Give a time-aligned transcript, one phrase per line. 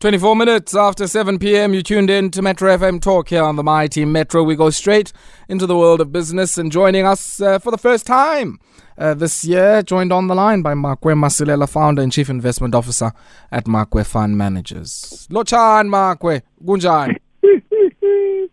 [0.00, 3.62] 24 minutes after 7 p.m., you tuned in to Metro FM Talk here on the
[3.62, 4.42] Mighty Metro.
[4.42, 5.12] We go straight
[5.46, 8.58] into the world of business and joining us uh, for the first time
[8.96, 13.12] uh, this year, joined on the line by Makwe Masilela, founder and chief investment officer
[13.52, 15.28] at Makwe Fund Managers.
[15.30, 17.18] Lochan Makwe, gunjani?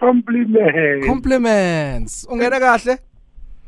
[0.00, 2.24] compliment Compliments.
[2.26, 2.98] Ungena kahle?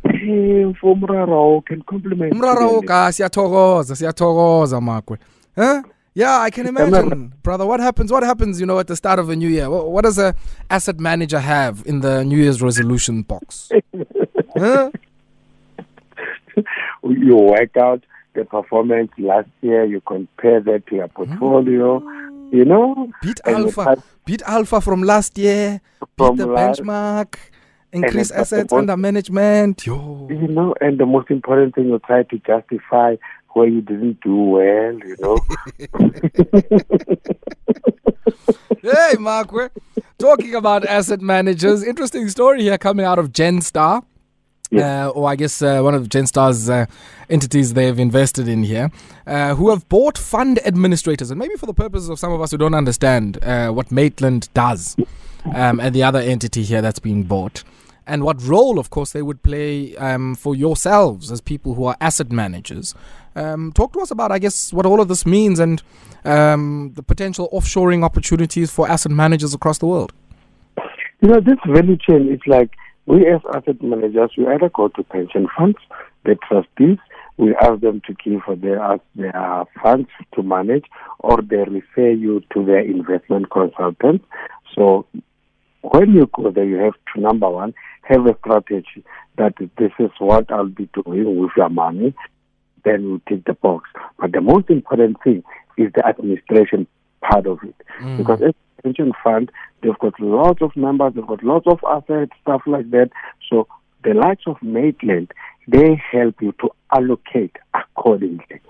[0.06, 5.18] Eh, for umraro can compliment Umraro ka siyathokoza, siyathokoza Makwe.
[5.54, 5.82] Huh?
[6.18, 7.64] Yeah, I can imagine, brother.
[7.64, 8.10] What happens?
[8.10, 8.58] What happens?
[8.58, 10.34] You know, at the start of a new year, what, what does a
[10.68, 13.70] asset manager have in the New Year's resolution box?
[14.56, 14.90] huh?
[17.04, 18.02] you work out
[18.34, 22.48] the performance last year you compare that to your portfolio oh.
[22.50, 25.80] you know Beat alpha, beat alpha from last year.
[26.16, 27.36] Beat the last- benchmark.
[27.92, 29.86] Increase assets supposed- under management.
[29.86, 30.26] Yo.
[30.28, 33.14] you know and the most important thing you try to justify
[33.66, 35.38] you didn't do well you know
[38.80, 39.70] Hey, Mark, we're
[40.18, 44.02] Talking about asset managers, interesting story here coming out of Genstar.
[44.74, 46.86] Uh, or I guess uh, one of Genstar's uh,
[47.30, 48.90] entities they've invested in here,
[49.28, 52.50] uh, who have bought fund administrators, and maybe for the purposes of some of us
[52.50, 54.96] who don't understand uh, what Maitland does,
[55.54, 57.62] um, and the other entity here that's being bought,
[58.06, 61.96] and what role, of course, they would play um, for yourselves as people who are
[62.00, 62.94] asset managers.
[63.38, 65.80] Um, talk to us about, I guess, what all of this means and
[66.24, 70.12] um, the potential offshoring opportunities for asset managers across the world.
[71.20, 72.70] You know, this value chain is like
[73.06, 75.78] we as asset managers, we either go to pension funds,
[76.24, 76.98] the trustees,
[77.36, 80.86] we ask them to give for their, their funds to manage,
[81.20, 84.24] or they refer you to their investment consultants.
[84.74, 85.06] So
[85.82, 89.04] when you go there, you have to, number one, have a strategy
[89.36, 92.14] that this is what I'll be doing with your money.
[92.88, 93.90] Then you tick the box.
[94.18, 95.42] But the most important thing
[95.76, 96.86] is the administration
[97.20, 97.74] part of it.
[98.16, 99.50] Because as a pension fund,
[99.82, 103.10] they've got lots of members, they've got lots of assets, stuff like that.
[103.50, 103.68] So
[104.04, 105.32] the likes of Maitland,
[105.66, 108.60] they help you to allocate accordingly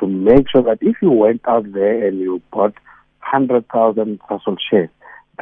[0.00, 2.74] to make sure that if you went out there and you bought
[3.30, 4.88] 100,000 Sasol shares,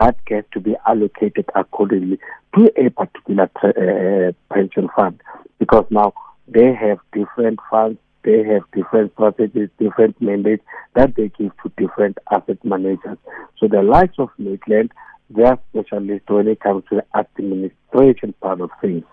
[0.00, 2.18] that gets to be allocated accordingly
[2.56, 5.20] to a particular uh, pension fund
[5.58, 6.12] because now
[6.48, 10.64] they have different funds, they have different strategies, different mandates
[10.94, 13.18] that they give to different asset managers.
[13.58, 14.92] So the likes of Maitland,
[15.30, 19.04] they are specialists when it comes to the administration part of things.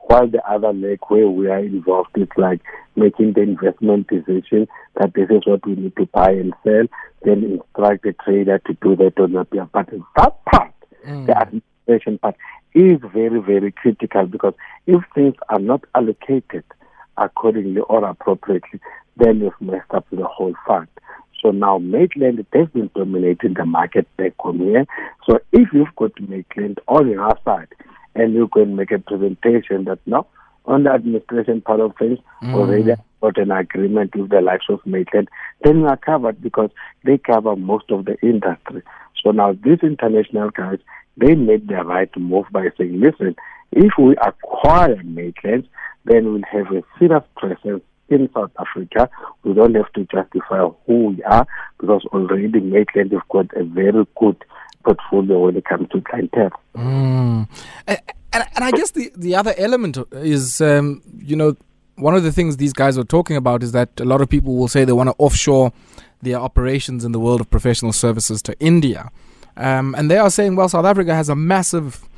[0.00, 2.60] While the other leg where we are involved is like
[2.96, 4.68] making the investment decision
[5.00, 6.84] that this is what we need to buy and sell,
[7.22, 9.68] then instruct the trader to do that on our behalf.
[9.72, 10.72] But that part,
[11.06, 11.26] mm.
[11.26, 12.36] the administration part,
[12.74, 14.54] is very, very critical because
[14.86, 16.64] if things are not allocated
[17.16, 18.80] accordingly or appropriately,
[19.16, 20.88] then you've messed up the whole fund.
[21.42, 24.86] So now Maitland has been dominating the market back home here.
[25.26, 27.68] So if you've got Maitland on your side
[28.14, 30.26] and you can make a presentation that no,
[30.66, 32.54] on the administration part of things, mm.
[32.54, 35.28] already got an agreement with the likes of Maitland,
[35.64, 36.70] then you are covered because
[37.04, 38.82] they cover most of the industry.
[39.22, 40.78] So now these international guys,
[41.16, 43.34] they made the right move by saying, listen,
[43.72, 45.68] if we acquire Maitland,
[46.04, 49.08] then we'll have a serious presence in South Africa.
[49.44, 51.46] We don't have to justify who we are
[51.78, 54.44] because already Maitland have got a very good
[54.84, 56.50] portfolio when it comes to clientele.
[56.74, 57.48] Mm.
[57.86, 57.98] And,
[58.32, 61.56] and, I guess the, the other element is, um, you know,
[61.96, 64.56] one of the things these guys are talking about is that a lot of people
[64.56, 65.72] will say they want to offshore
[66.22, 69.10] their operations in the world of professional services to India.
[69.56, 72.08] Um, and they are saying, well, South Africa has a massive,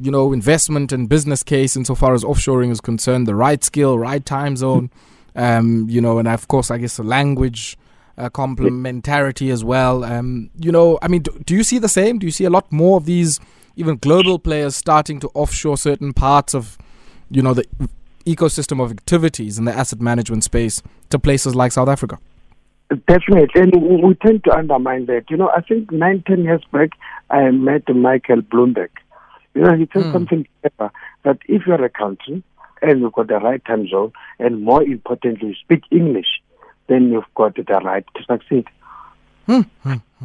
[0.00, 4.24] you know, investment and business case insofar as offshoring is concerned, the right skill, right
[4.24, 4.90] time zone,
[5.34, 7.76] um, you know, and of course, I guess the language
[8.18, 10.04] uh, complementarity as well.
[10.04, 12.18] Um, you know, I mean, do, do you see the same?
[12.18, 13.40] Do you see a lot more of these
[13.76, 16.78] even global players starting to offshore certain parts of,
[17.30, 17.66] you know, the
[18.24, 22.18] ecosystem of activities in the asset management space to places like South Africa?
[23.08, 25.28] Definitely, and we tend to undermine that.
[25.28, 26.90] You know, I think nine, ten years back,
[27.30, 28.90] I met Michael Bloomberg.
[29.56, 30.12] You know, he said Hmm.
[30.12, 30.92] something clever
[31.24, 32.42] that if you're a country
[32.82, 36.42] and you've got the right time zone, and more importantly, you speak English,
[36.88, 38.66] then you've got the right to succeed.
[39.46, 39.62] Hmm,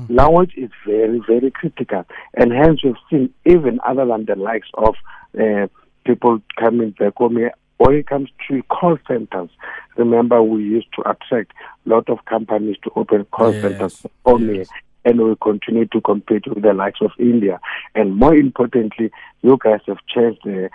[0.10, 4.96] Language is very, very critical, and hence we've seen even other than the likes of
[5.40, 5.68] uh,
[6.06, 9.50] people coming back home here, when it comes to call centers.
[9.96, 11.54] Remember, we used to attract
[11.86, 14.68] a lot of companies to open call Yes, centers home yes.
[15.06, 17.60] And we continue to compete with the likes of India.
[17.96, 19.12] And more importantly,
[19.42, 20.70] you guys have changed the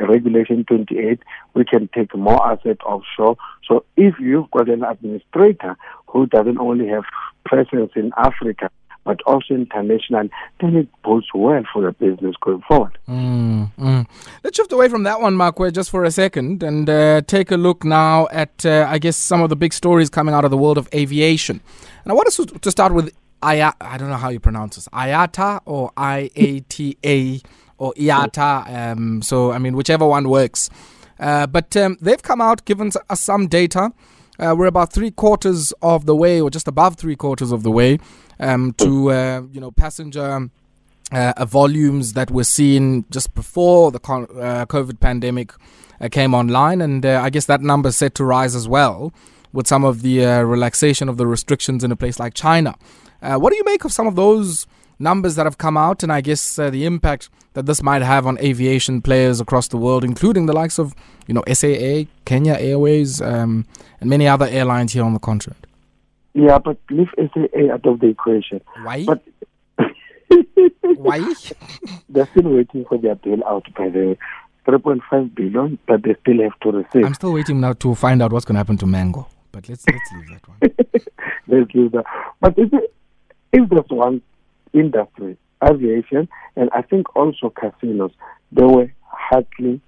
[0.00, 1.20] Regulation 28.
[1.54, 3.36] We can take more assets offshore.
[3.66, 5.76] So if you've got an administrator
[6.06, 7.04] who doesn't only have
[7.44, 8.70] presence in Africa,
[9.04, 10.28] but also international,
[10.60, 12.98] then it bodes well for the business going forward.
[13.08, 14.06] Mm, mm.
[14.44, 17.56] Let's shift away from that one, Makwe, just for a second and uh, take a
[17.56, 20.58] look now at, uh, I guess, some of the big stories coming out of the
[20.58, 21.60] world of aviation.
[22.04, 24.88] And I want us to start with I I don't know how you pronounce this.
[24.88, 27.40] IATA or I A T A
[27.78, 28.92] or IATA.
[28.92, 30.70] Um, so I mean, whichever one works.
[31.20, 33.92] Uh, but um, they've come out, given us some data.
[34.38, 37.70] Uh, we're about three quarters of the way, or just above three quarters of the
[37.72, 37.98] way,
[38.38, 40.48] um, to uh, you know passenger
[41.10, 45.52] uh, volumes that were seen just before the uh, COVID pandemic
[46.00, 49.12] uh, came online, and I guess that number is set to rise as well
[49.52, 52.76] with some of the relaxation of the restrictions in a place like China.
[53.20, 54.66] What do you make of some of those?
[54.98, 58.26] numbers that have come out, and I guess uh, the impact that this might have
[58.26, 60.94] on aviation players across the world, including the likes of
[61.26, 63.66] you know SAA, Kenya Airways, um,
[64.00, 65.66] and many other airlines here on the continent.
[66.34, 68.60] Yeah, but leave SAA out of the equation.
[68.82, 69.04] Why?
[69.04, 69.22] But
[70.96, 71.34] Why?
[72.08, 74.16] They're still waiting for their bailout by the
[74.66, 77.04] 3.5 billion but they still have to receive.
[77.04, 79.26] I'm still waiting now to find out what's going to happen to Mango.
[79.50, 80.58] But let's let's leave that one.
[81.48, 82.04] let's leave that.
[82.40, 82.70] But if,
[83.52, 84.22] if there's one
[84.72, 88.12] industry, aviation, and I think also casinos,
[88.52, 89.80] they were hardly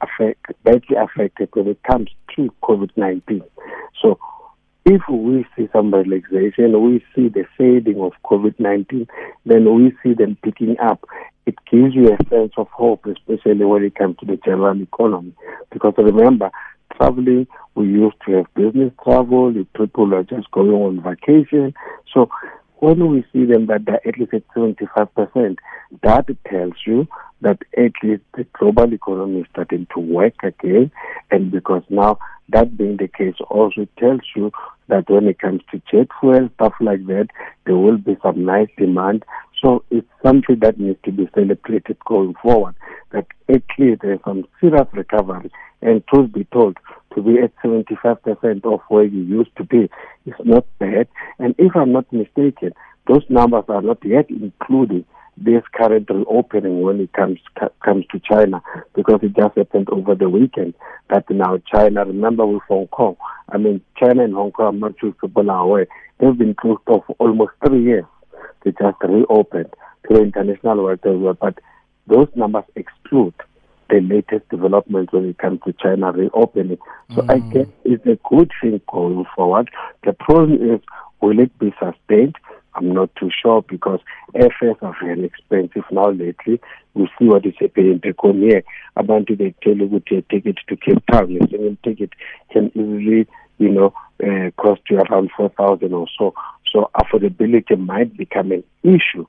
[0.00, 3.42] affected, badly affected when it comes to COVID 19.
[4.00, 4.18] So
[4.86, 9.06] if we see some relaxation, we see the fading of COVID 19,
[9.44, 11.04] then we see them picking up.
[11.46, 15.34] It gives you a sense of hope, especially when it comes to the general economy.
[15.70, 16.50] Because remember,
[16.96, 21.74] traveling, we used to have business travel, people are just going on vacation.
[22.12, 22.30] So
[22.80, 25.58] when we see them that they're at least at 75%,
[26.02, 27.06] that tells you
[27.42, 30.90] that at least the global economy is starting to work again.
[31.30, 32.18] And because now
[32.48, 34.50] that being the case also tells you
[34.88, 37.28] that when it comes to jet fuel, stuff like that,
[37.66, 39.24] there will be some nice demand.
[39.62, 42.74] So it's something that needs to be celebrated going forward.
[43.12, 45.50] That at least there's some serious recovery.
[45.82, 46.78] And truth be told,
[47.14, 49.90] to be at 75% of where you used to be
[50.26, 51.08] is not bad.
[51.38, 52.72] And if I'm not mistaken,
[53.08, 55.04] those numbers are not yet including
[55.36, 57.38] this current reopening when it comes
[57.82, 58.62] comes to China
[58.94, 60.74] because it just happened over the weekend
[61.08, 63.16] that now China remember with Hong Kong
[63.48, 65.86] I mean China and Hong Kong I'm not sure people are aware
[66.18, 68.04] they've been closed off for almost three years
[68.64, 69.72] they just reopened
[70.08, 71.58] to the international world but
[72.06, 73.34] those numbers exclude
[73.90, 76.78] the latest developments when it comes to China reopening.
[77.14, 77.30] So mm.
[77.30, 79.70] I guess it's a good thing going forward.
[80.04, 80.80] The problem is,
[81.20, 82.36] will it be sustained?
[82.74, 83.98] I'm not too sure because
[84.34, 86.60] airfares are very expensive now lately.
[86.94, 88.62] We see what is happening in Tekon here.
[88.96, 91.36] Abantu, they tell you a ticket to Cape Town.
[91.36, 92.10] A single ticket
[92.52, 93.26] can easily,
[93.58, 96.32] you know, uh, cost you around 4,000 or so.
[96.72, 99.26] So affordability might become an issue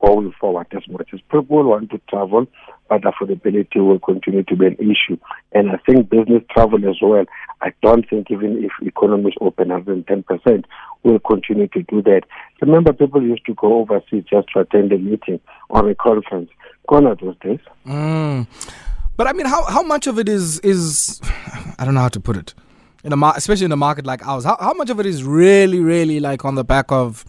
[0.00, 2.46] going forward as much as people want to travel,
[2.88, 5.18] but affordability will continue to be an issue.
[5.52, 7.24] And I think business travel as well,
[7.60, 10.64] I don't think even if economies open 110%,
[11.02, 12.22] will continue to do that.
[12.60, 16.50] Remember, people used to go overseas just to attend a meeting or a conference.
[16.88, 17.60] Gone are those days.
[17.86, 18.46] Mm.
[19.16, 21.20] But I mean, how, how much of it is, is,
[21.78, 22.54] I don't know how to put it,
[23.04, 25.24] in a mar- especially in a market like ours, how, how much of it is
[25.24, 27.24] really, really like on the back of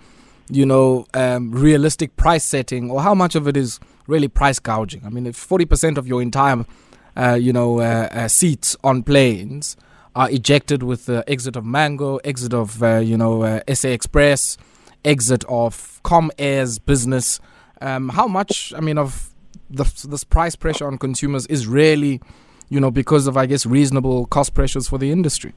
[0.50, 5.06] you know, um, realistic price setting, or how much of it is really price gouging?
[5.06, 6.66] I mean, if forty percent of your entire,
[7.16, 9.78] uh, you know, uh, uh, seats on planes
[10.16, 14.58] are ejected with the exit of Mango, exit of uh, you know uh, SA Express,
[15.06, 17.40] exit of Comair's business,
[17.82, 18.74] um, how much?
[18.76, 19.30] I mean, of
[19.70, 22.22] the, this price pressure on consumers is really,
[22.70, 25.54] you know, because of I guess reasonable cost pressures for the industry.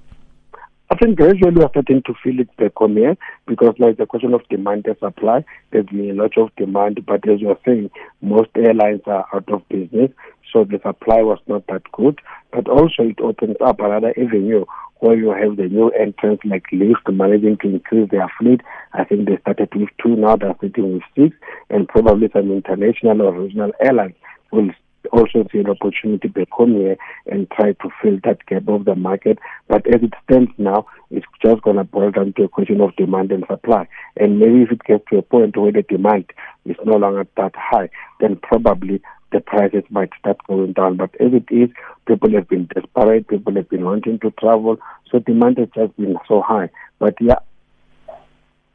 [0.92, 4.46] I think gradually we're starting to feel it back here because like the question of
[4.50, 9.00] demand and supply, there's been a lot of demand, but as you're saying, most airlines
[9.06, 10.10] are out of business,
[10.52, 12.20] so the supply was not that good.
[12.52, 14.66] But also it opens up another avenue
[14.98, 18.60] where you have the new entrants like LIFT managing to increase their fleet.
[18.92, 21.34] I think they started with two, now they're sitting with six,
[21.70, 24.16] and probably some international or regional airlines
[24.50, 24.68] will
[25.10, 28.94] also see an opportunity back home here and try to fill that gap of the
[28.94, 29.38] market.
[29.68, 32.94] But as it stands now, it's just going to boil down to a question of
[32.96, 33.88] demand and supply.
[34.16, 36.26] And maybe if it gets to a point where the demand
[36.64, 37.90] is no longer that high,
[38.20, 40.96] then probably the prices might start going down.
[40.96, 41.70] But as it is,
[42.06, 44.78] people have been desperate, people have been wanting to travel,
[45.10, 46.70] so demand has just been so high.
[46.98, 47.40] But yeah,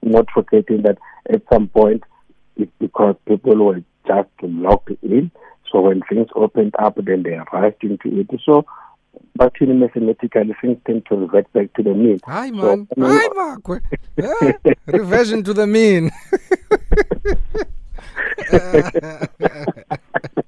[0.01, 0.97] not forgetting that
[1.29, 2.03] at some point,
[2.55, 5.31] it's because people were just locked in
[5.71, 8.29] so when things opened up, then they rushed into it.
[8.45, 8.65] So
[9.35, 12.19] but in mathematically things tend to revert back to the mean.
[12.25, 12.87] Hi, man.
[12.97, 13.83] So, Hi, Mark.
[14.15, 14.73] Yeah.
[14.87, 16.11] Reversion to the mean.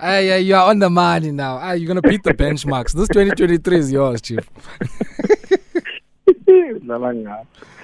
[0.00, 1.58] Hey, yeah, you are on the money now.
[1.58, 2.92] Hey, you're gonna beat the benchmarks.
[2.92, 4.48] This 2023 is yours, chief.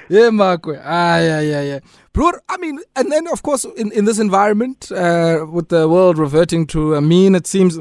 [0.09, 0.67] Yeah, Mark.
[0.67, 1.79] Ah, yeah, yeah, yeah.
[2.13, 6.19] Bro, I mean, and then of course, in, in this environment, uh, with the world
[6.19, 7.79] reverting to a mean, it seems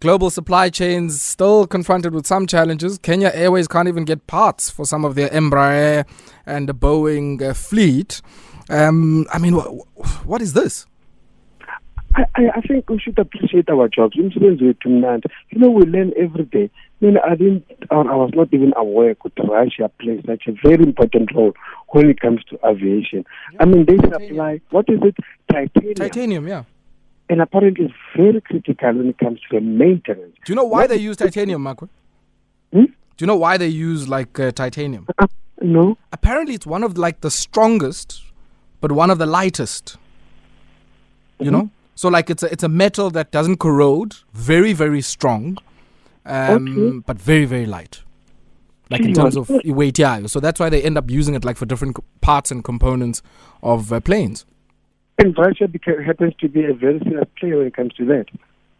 [0.00, 2.98] global supply chains still confronted with some challenges.
[2.98, 6.04] Kenya Airways can't even get parts for some of their Embraer
[6.44, 8.20] and the Boeing uh, fleet.
[8.68, 10.86] Um, I mean, wh- what is this?
[12.14, 12.24] I,
[12.56, 14.16] I think we should appreciate our jobs.
[14.16, 14.28] You
[15.54, 16.70] know, we learn every day.
[17.02, 20.84] I mean, I didn't, I was not even aware that Russia plays such a very
[20.84, 21.52] important role
[21.88, 23.24] when it comes to aviation.
[23.52, 23.58] Yeah.
[23.62, 24.28] I mean, they titanium.
[24.28, 25.16] supply, what is it?
[25.50, 25.94] Titanium.
[25.94, 26.64] Titanium, yeah.
[27.28, 30.36] And apparently it's very critical when it comes to the maintenance.
[30.44, 31.88] Do you know why what they use titanium, Marco?
[32.72, 32.84] Hmm?
[32.84, 35.08] Do you know why they use like uh, titanium?
[35.18, 35.26] Uh,
[35.60, 35.98] no.
[36.12, 38.22] Apparently it's one of like the strongest,
[38.80, 39.96] but one of the lightest.
[41.40, 41.52] You mm-hmm.
[41.52, 41.70] know?
[41.96, 45.58] So like it's a it's a metal that doesn't corrode, very very strong,
[46.24, 47.02] um, okay.
[47.06, 48.02] but very very light.
[48.90, 50.26] Like in terms of weight, yeah.
[50.26, 53.22] So that's why they end up using it like for different parts and components
[53.62, 54.44] of uh, planes.
[55.18, 55.68] And Russia
[56.04, 58.26] happens to be a very serious player when it comes to that.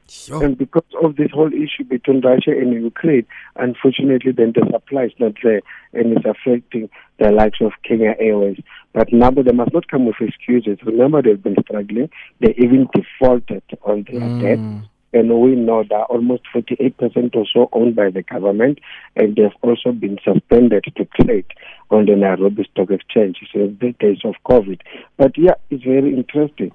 [0.09, 0.45] Sure.
[0.45, 5.13] And because of this whole issue between Russia and Ukraine, unfortunately, then the supply is
[5.19, 5.63] not there
[5.95, 8.61] and it's affecting the likes of Kenya Airways.
[8.93, 10.79] But now they must not come with excuses.
[10.85, 12.11] Remember, they've been struggling.
[12.41, 14.43] They even defaulted on their mm.
[14.43, 14.91] debt.
[15.13, 18.79] And we know that almost 48% or so owned by the government,
[19.15, 21.47] and they've also been suspended to trade
[21.91, 24.81] on the Nairobi Stock Exchange since the days of COVID.
[25.19, 26.73] But yeah, it's very interesting.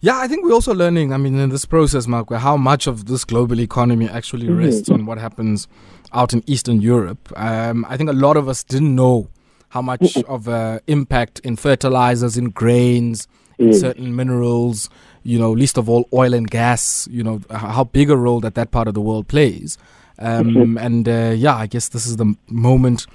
[0.00, 3.06] Yeah, I think we're also learning, I mean, in this process, Mark, how much of
[3.06, 4.58] this global economy actually mm-hmm.
[4.58, 5.66] rests on what happens
[6.12, 7.32] out in Eastern Europe.
[7.36, 9.28] Um, I think a lot of us didn't know
[9.70, 10.30] how much mm-hmm.
[10.30, 13.26] of an impact in fertilizers, in grains,
[13.58, 13.74] in mm.
[13.74, 14.88] certain minerals,
[15.26, 18.54] you know, least of all oil and gas, you know, how big a role that
[18.54, 19.76] that part of the world plays.
[20.18, 20.78] Um, mm-hmm.
[20.78, 23.06] And uh, yeah, I guess this is the moment,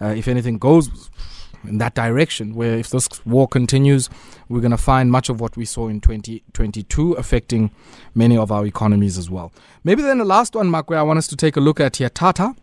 [0.00, 1.10] uh, if anything goes
[1.64, 4.08] in that direction, where if this war continues,
[4.48, 7.70] we're going to find much of what we saw in 2022 affecting
[8.14, 9.52] many of our economies as well.
[9.84, 11.96] Maybe then the last one, Mark, where I want us to take a look at
[11.96, 12.54] here Tata.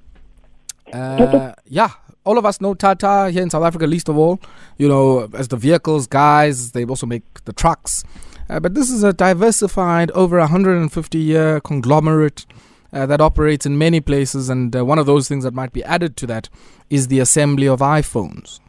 [0.91, 1.91] Uh, yeah,
[2.23, 4.39] all of us know Tata here in South Africa, least of all,
[4.77, 8.03] you know, as the vehicles guys, they also make the trucks.
[8.49, 12.45] Uh, but this is a diversified, over 150 year conglomerate
[12.93, 14.49] uh, that operates in many places.
[14.49, 16.49] And uh, one of those things that might be added to that
[16.89, 18.59] is the assembly of iPhones.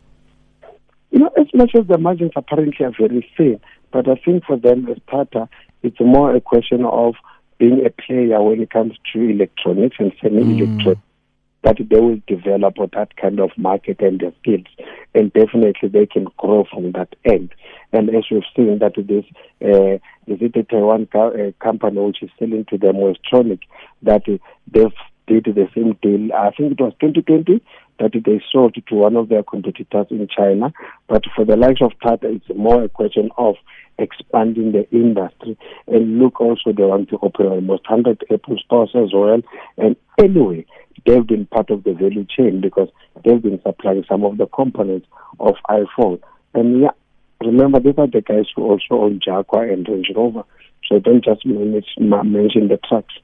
[1.11, 3.61] You know, as much as the margins apparently are very thin,
[3.92, 5.49] but I think for them as Tata,
[5.83, 7.14] it's more a question of
[7.59, 11.00] being a player when it comes to electronics and semi-electronics.
[11.00, 11.05] Mm.
[11.62, 14.66] That they will develop that kind of market and their skills,
[15.14, 17.50] and definitely they can grow from that end.
[17.92, 19.25] And as we've seen, that this
[19.62, 19.98] uh,
[20.32, 23.60] is it a Taiwan co- uh, company which is selling to them electronic
[24.02, 24.38] that uh,
[24.72, 24.92] they've
[25.26, 26.33] did the same deal.
[26.33, 27.62] I think it was 2020
[27.99, 30.73] that they sold to one of their competitors in China.
[31.09, 33.56] But for the likes of Tata, it's more a question of
[33.99, 35.56] expanding the industry.
[35.87, 39.40] And look, also, they want to open almost 100 Apple stores as well.
[39.78, 40.66] And anyway,
[41.06, 42.88] they've been part of the value chain because
[43.25, 45.06] they've been supplying some of the components
[45.40, 46.21] of iPhone.
[46.54, 46.90] And yeah,
[47.40, 50.45] remember, these are the guys who also own Jaguar and Range Rover.
[50.88, 53.14] So don't just manage, mention the trucks.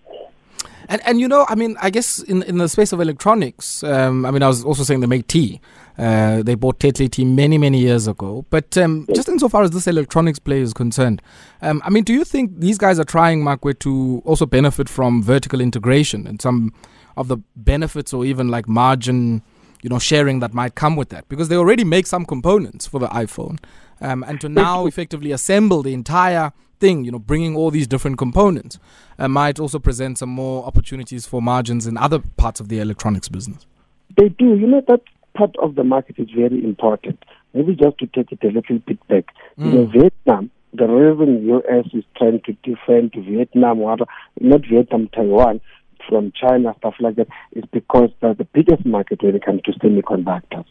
[0.89, 4.27] And and you know, I mean, I guess in in the space of electronics, um,
[4.27, 5.61] I mean, I was also saying they make tea.
[5.99, 8.45] Uh, they bought Tetley tea many many years ago.
[8.51, 11.23] But um, just insofar as this electronics play is concerned,
[11.61, 15.23] um, I mean, do you think these guys are trying, Makwe, to also benefit from
[15.23, 16.73] vertical integration and some
[17.17, 19.43] of the benefits or even like margin?
[19.83, 23.01] you know, sharing that might come with that because they already make some components for
[23.01, 23.59] the iPhone.
[24.01, 28.19] Um, and to now effectively assemble the entire thing, you know, bringing all these different
[28.19, 28.79] components,
[29.19, 33.29] uh, might also present some more opportunities for margins in other parts of the electronics
[33.29, 33.65] business.
[34.19, 34.57] They do.
[34.57, 35.03] You know, that
[35.35, 37.23] part of the market is very important.
[37.55, 39.27] Maybe just to take it a little bit back.
[39.59, 39.65] Mm.
[39.65, 41.87] You know, Vietnam, the reason U.S.
[41.95, 43.97] is trying to defend Vietnam, or
[44.41, 45.61] not Vietnam, Taiwan,
[46.09, 49.73] from China, stuff like that, is because they're the biggest market when it comes to
[49.73, 50.67] semiconductors.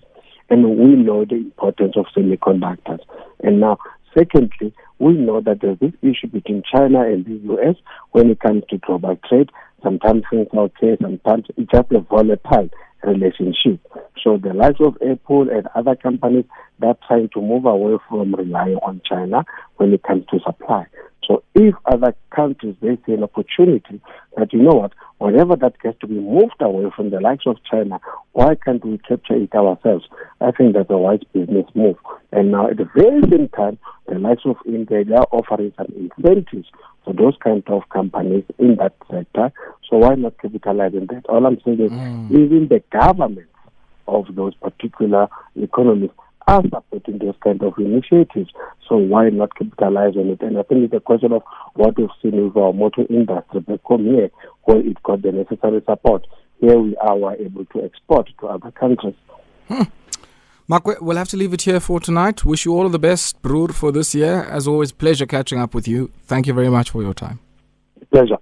[0.50, 3.00] And we know the importance of semiconductors.
[3.42, 3.78] And now,
[4.18, 7.76] secondly, we know that there's this issue between China and the U.S.
[8.12, 9.50] when it comes to global trade.
[9.84, 12.70] Sometimes things are okay, sometimes it's just a volatile
[13.04, 13.80] relationship.
[14.24, 16.46] So the likes of Apple and other companies,
[16.80, 19.44] they're trying to move away from relying on China
[19.78, 20.86] when it comes to supply.
[21.28, 24.02] So if other countries they see an opportunity
[24.38, 27.58] that you know what, whatever that gets to be moved away from the likes of
[27.70, 28.00] China,
[28.32, 30.06] why can't we capture it ourselves?
[30.40, 31.98] I think that's a wise business move.
[32.32, 35.94] And now at the very same time, the likes of India they are offering some
[35.96, 36.68] incentives
[37.06, 39.52] for those kind of companies in that sector.
[39.90, 41.26] So why not capitalize on that?
[41.30, 42.32] All I'm saying is mm.
[42.32, 43.52] even the governments
[44.08, 46.10] of those particular economies
[46.52, 48.52] are supporting those kind of initiatives.
[48.88, 50.42] So why not capitalize on it?
[50.42, 51.44] And I think it's a question of
[51.76, 54.30] what we've seen with our motor industry back home here,
[54.64, 56.28] where it got the necessary support.
[56.60, 59.16] Here we are, we're able to export to other countries.
[59.68, 59.84] Hmm.
[60.68, 62.46] Mark, we'll have to leave it here for tonight.
[62.46, 64.44] Wish you all the best, Broer, for this year.
[64.44, 66.12] As always, pleasure catching up with you.
[66.24, 67.40] Thank you very much for your time.
[68.12, 68.38] Pleasure.